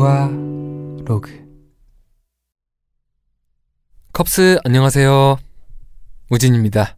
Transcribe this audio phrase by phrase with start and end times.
[0.00, 0.30] 우아
[1.04, 1.46] 로그
[4.14, 5.36] 컵스 안녕하세요.
[6.30, 6.96] 우진입니다.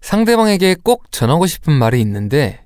[0.00, 2.64] 상대방에게 꼭 전하고 싶은 말이 있는데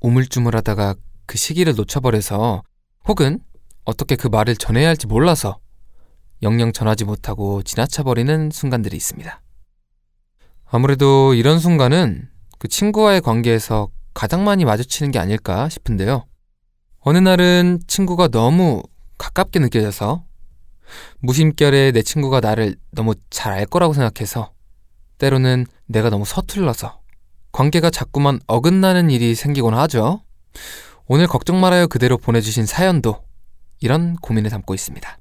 [0.00, 0.96] 우물쭈물하다가
[1.26, 2.64] 그 시기를 놓쳐버려서
[3.06, 3.38] 혹은
[3.84, 5.60] 어떻게 그 말을 전해야 할지 몰라서
[6.42, 9.40] 영영 전하지 못하고 지나쳐버리는 순간들이 있습니다.
[10.64, 16.24] 아무래도 이런 순간은 그 친구와의 관계에서 가장 많이 마주치는 게 아닐까 싶은데요.
[17.08, 18.82] 어느 날은 친구가 너무
[19.16, 20.24] 가깝게 느껴져서
[21.20, 24.52] 무심결에 내 친구가 나를 너무 잘 알 거라고 생각해서
[25.18, 27.00] 때로는 내가 너무 서툴러서
[27.52, 30.24] 관계가 자꾸만 어긋나는 일이 생기곤 하죠.
[31.06, 33.22] 오늘 걱정 말아요 그대로 보내주신 사연도
[33.78, 35.18] 이런 고민을 담고 있습니다.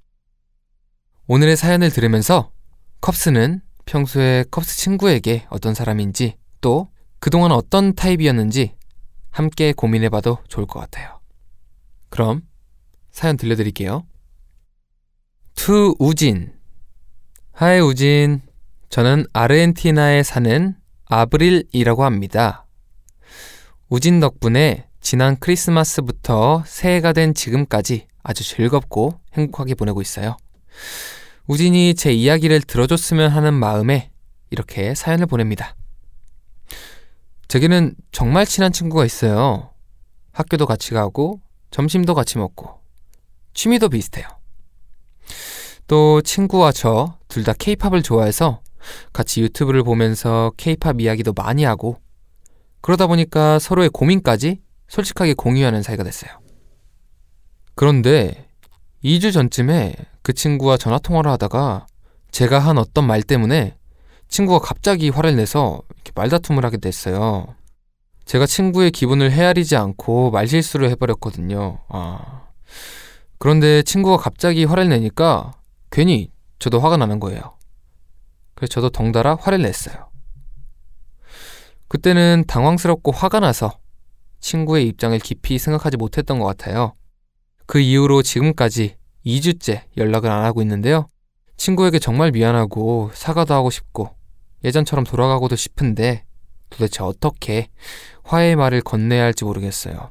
[1.28, 2.50] 오늘의 사연을 들으면서
[3.02, 8.74] 컵스는 평소에 컵스 친구에게 어떤 사람인지 또 그동안 어떤 타입이었는지
[9.30, 11.15] 함께 고민해봐도 좋을 것 같아요.
[12.10, 12.42] 그럼
[13.12, 14.06] 사연 들려드릴게요.
[15.56, 16.54] To 우진
[17.52, 18.42] Hi 우진
[18.90, 20.76] 저는 아르헨티나에 사는
[21.06, 22.66] 아브릴이라고 합니다.
[23.90, 30.38] 우진 덕분에 지난 크리스마스부터 새해가 된 지금까지 아주 즐겁고 행복하게 보내고 있어요.
[31.48, 34.12] 우진이 제 이야기를 들어줬으면 하는 마음에
[34.50, 35.76] 이렇게 사연을 보냅니다.
[37.48, 39.72] 제게는 정말 친한 친구가 있어요.
[40.32, 41.40] 학교도 같이 가고,
[41.72, 42.80] 점심도 같이 먹고,
[43.54, 44.28] 취미도 비슷해요.
[45.88, 48.62] 또 친구와 저 둘 다 케이팝을 좋아해서
[49.12, 52.00] 같이 유튜브를 보면서 케이팝 이야기도 많이 하고,
[52.80, 56.32] 그러다 보니까 서로의 고민까지 솔직하게 공유하는 사이가 됐어요.
[57.74, 58.48] 그런데
[59.04, 61.88] 2주 전쯤에 그 친구와 전화 통화를 하다가
[62.32, 63.76] 제가 한 어떤 말 때문에
[64.30, 65.82] 친구가 갑자기 화를 내서
[66.16, 67.54] 말다툼을 하게 됐어요.
[68.26, 71.80] 제가 친구의 기분을 헤아리지 않고 말실수를 해버렸거든요.
[71.90, 72.48] 아.
[73.38, 75.54] 그런데 친구가 갑자기 화를 내니까
[75.92, 77.58] 괜히 저도 화가 나는 거예요.
[78.56, 80.10] 그래서 저도 덩달아 화를 냈어요.
[81.88, 83.78] 그때는 당황스럽고 화가 나서
[84.40, 86.94] 친구의 입장을 깊이 생각하지 못했던 것 같아요.
[87.68, 91.08] 그 이후로 지금까지 2주째 연락을 안 하고 있는데요.
[91.58, 94.10] 친구에게 정말 미안하고 사과도 하고 싶고
[94.64, 96.26] 예전처럼 돌아가고도 싶은데
[96.70, 97.70] 도대체 어떻게
[98.24, 100.10] 화해의 말을 건네야 할지 모르겠어요.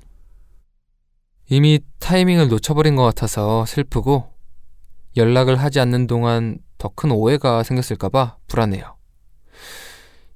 [1.49, 4.33] 이미 타이밍을 놓쳐버린 것 같아서 슬프고
[5.17, 8.97] 연락을 하지 않는 동안 더 큰 오해가 생겼을까봐 불안해요.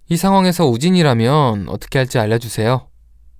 [0.09, 2.89] 이 상황에서 우진이라면 어떻게 할지 알려주세요.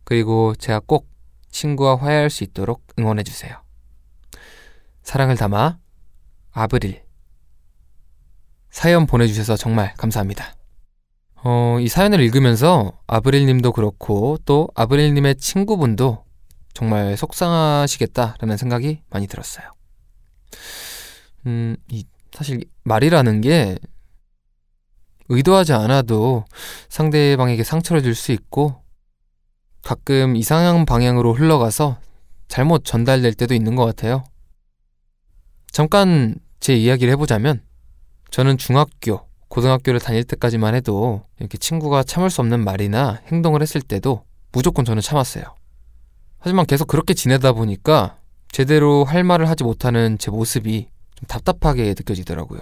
[0.05, 1.09] 그리고 제가 꼭
[1.51, 3.57] 친구와 화해할 수 있도록 응원해주세요.
[5.03, 5.79] 사랑을 담아
[6.53, 7.03] 아브릴
[8.71, 10.55] 사연 보내주셔서 정말 감사합니다.
[11.45, 16.25] 어, 이 사연을 읽으면서 아브릴 님도 그렇고 또 아브릴 님의 친구분도
[16.75, 19.73] 정말 속상하시겠다라는 생각이 많이 들었어요.
[21.47, 23.79] 음, 이 사실 말이라는 게
[25.29, 26.45] 의도하지 않아도
[26.89, 28.83] 상대방에게 상처를 줄 수 있고
[29.83, 32.01] 가끔 이상한 방향으로 흘러가서
[32.49, 34.25] 잘못 전달될 때도 있는 것 같아요.
[35.71, 37.63] 잠깐 제 이야기를 해보자면
[38.31, 39.28] 저는 중학교,
[39.59, 45.03] 고등학교를 다닐 때까지만 해도 이렇게 친구가 참을 수 없는 말이나 행동을 했을 때도 무조건 저는
[45.03, 45.43] 참았어요.
[46.39, 48.19] 하지만 계속 그렇게 지내다 보니까
[48.53, 52.61] 제대로 할 말을 하지 못하는 제 모습이 좀 답답하게 느껴지더라고요.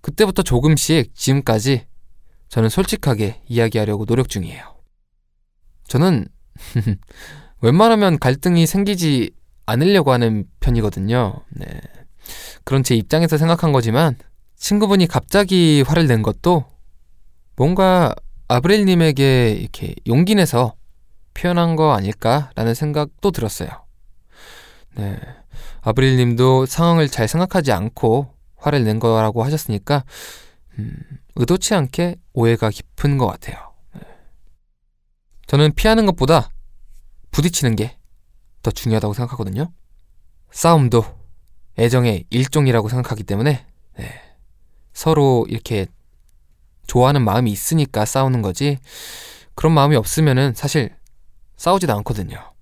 [0.00, 1.86] 그때부터 조금씩 지금까지
[2.48, 4.76] 저는 솔직하게 이야기하려고 노력 중이에요.
[5.88, 6.28] 저는
[7.62, 9.32] 웬만하면 갈등이 생기지
[9.66, 11.42] 않으려고 하는 편이거든요.
[11.50, 11.66] 네.
[12.62, 14.16] 그런 제 입장에서 생각한 거지만
[14.62, 16.64] 친구분이 갑자기 화를 낸 것도
[17.56, 18.14] 뭔가
[18.46, 20.74] 아브렐님에게 이렇게 용기 내서
[21.34, 23.68] 표현한 거 아닐까라는 생각도 들었어요.
[24.94, 25.18] 네.
[25.80, 30.04] 아브릴 님도 상황을 잘 생각하지 않고 화를 낸 거라고 하셨으니까,
[30.78, 30.96] 음,
[31.34, 33.72] 의도치 않게 오해가 깊은 것 같아요.
[33.94, 34.00] 네.
[35.46, 36.50] 저는 피하는 것보다
[37.32, 37.96] 부딪히는 게
[38.62, 39.72] 더 중요하다고 생각하거든요.
[40.52, 41.04] 싸움도
[41.78, 43.66] 애정의 일종이라고 생각하기 때문에,
[43.98, 44.31] 네.
[44.92, 45.86] 서로 이렇게
[46.86, 48.78] 좋아하는 마음이 있으니까 싸우는 거지,
[49.54, 50.94] 그런 마음이 없으면은 사실
[51.56, 52.52] 싸우지도 않거든요.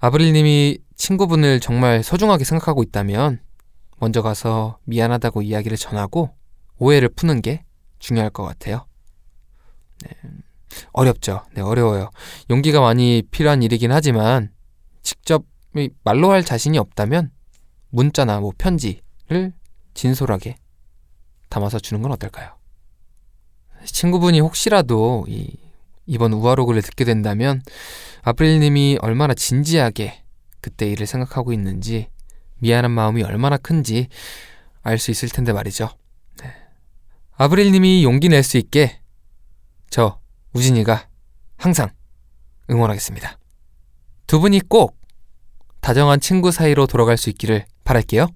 [0.00, 3.40] 아브릴 님이 친구분을 정말 소중하게 생각하고 있다면
[3.98, 6.30] 먼저 가서 미안하다고 이야기를 전하고
[6.78, 7.64] 오해를 푸는 게
[7.98, 8.86] 중요할 것 같아요.
[10.02, 10.10] 네.
[10.92, 11.44] 어렵죠.
[11.54, 12.10] 네, 어려워요.
[12.50, 14.52] 용기가 많이 필요한 일이긴 하지만
[15.02, 15.44] 직접
[16.04, 17.30] 말로 할 자신이 없다면
[17.90, 19.52] 문자나 뭐 편지를
[19.94, 20.56] 진솔하게
[21.48, 22.50] 담아서 주는 건 어떨까요?
[23.84, 25.56] 친구분이 혹시라도 이
[26.06, 27.62] 이번 우아로그를 듣게 된다면
[28.22, 30.22] 아프릴님이 얼마나 진지하게
[30.60, 32.08] 그때 일을 생각하고 있는지
[32.58, 34.08] 미안한 마음이 얼마나 큰지
[34.82, 35.90] 알 수 있을 텐데 말이죠.
[36.42, 36.52] 네.
[37.36, 39.00] 아브릴님이 용기 낼 수 있게
[39.90, 40.18] 저
[40.54, 41.08] 우진이가
[41.56, 41.90] 항상
[42.70, 43.38] 응원하겠습니다.
[44.26, 44.96] 두 분이 꼭
[45.80, 48.28] 다정한 친구 사이로 돌아갈 수 있기를 바랄게요.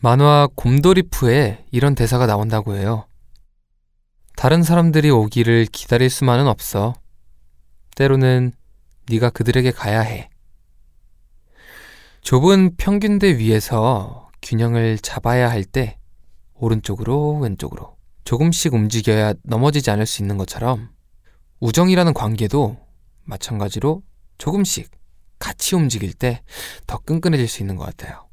[0.00, 3.06] 만화 곰돌이푸에 이런 대사가 나온다고 해요.
[4.36, 6.94] 다른 사람들이 오기를 기다릴 수만은 없어.
[7.96, 8.52] 때로는
[9.10, 10.30] 네가 그들에게 가야 해.
[12.22, 15.98] 좁은 평균대 위에서 균형을 잡아야 할 때
[16.54, 20.90] 오른쪽으로 왼쪽으로 조금씩 움직여야 넘어지지 않을 수 있는 것처럼
[21.60, 22.76] 우정이라는 관계도
[23.24, 24.02] 마찬가지로
[24.38, 24.90] 조금씩
[25.38, 26.42] 같이 움직일 때
[26.86, 28.27] 더 끈끈해질 수 있는 것 같아요.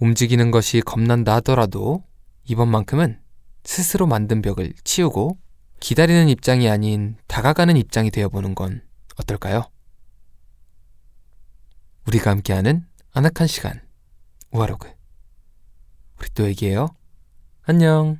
[0.00, 2.04] 움직이는 것이 겁난다 하더라도
[2.44, 3.20] 이번만큼은
[3.64, 5.38] 스스로 만든 벽을 치우고
[5.80, 8.82] 기다리는 입장이 아닌 다가가는 입장이 되어보는 건
[9.16, 9.64] 어떨까요?
[12.06, 13.80] 우리가 함께하는 아늑한 시간
[14.50, 14.88] 우아로그
[16.18, 16.88] 우리 또 얘기해요.
[17.62, 18.18] 안녕